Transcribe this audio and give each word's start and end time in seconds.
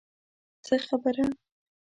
څه 0.65 0.75
خبره. 0.85 1.25